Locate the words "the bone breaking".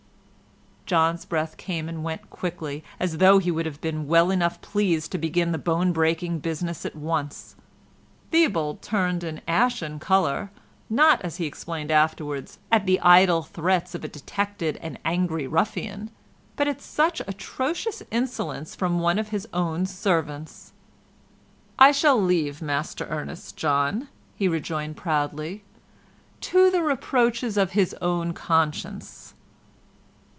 5.53-6.39